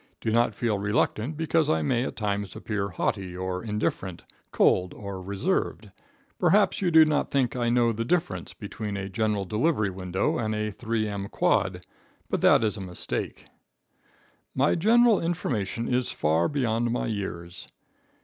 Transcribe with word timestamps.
Do 0.19 0.31
not 0.31 0.55
feel 0.55 0.79
reluctant 0.79 1.37
because 1.37 1.69
I 1.69 1.83
may 1.83 2.03
at 2.05 2.15
times 2.15 2.55
appear 2.55 2.89
haughty 2.89 3.35
and 3.35 3.69
indifferent, 3.69 4.23
cold 4.51 4.95
or 4.95 5.21
reserved. 5.21 5.91
Perhaps 6.39 6.81
you 6.81 6.89
do 6.89 7.05
not 7.05 7.29
think 7.29 7.55
I 7.55 7.69
know 7.69 7.91
the 7.91 8.03
difference 8.03 8.55
between 8.55 8.97
a 8.97 9.09
general 9.09 9.45
delivery 9.45 9.91
window 9.91 10.39
and 10.39 10.55
a 10.55 10.71
three 10.71 11.07
m 11.07 11.27
quad, 11.27 11.85
but 12.31 12.41
that 12.41 12.63
is 12.63 12.77
a 12.77 12.81
mistake. 12.81 13.45
[Illustration: 14.55 14.55
A 14.55 14.57
NEW 14.57 14.63
OFFICE 14.63 14.73
OUTFIT.] 14.73 14.75
My 14.75 14.75
general 14.75 15.21
information 15.21 15.87
is 15.93 16.11
far 16.11 16.47
beyond 16.49 16.89
my 16.91 17.05
years. 17.05 17.67